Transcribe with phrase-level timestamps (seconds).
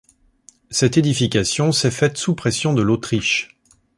[0.71, 3.55] Cette édification s'est faite sous pression de l'Autriche.